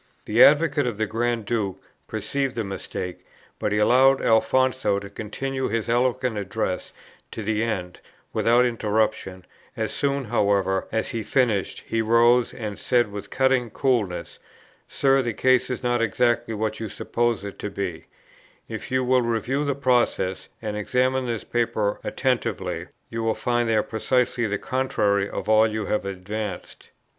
[0.25, 3.23] The advocate of the Grand Duke perceived the mistake,
[3.59, 6.91] but he allowed Alfonso to continue his eloquent address
[7.29, 7.99] to the end
[8.33, 9.45] without interruption;
[9.77, 14.39] as soon, however, as he had finished, he rose, and said with cutting coolness,
[14.87, 18.05] 'Sir, the case is not exactly what you suppose it to be;
[18.67, 23.83] if you will review the process, and examine this paper attentively, you will find there
[23.83, 26.89] precisely the contrary of all you have advanced.'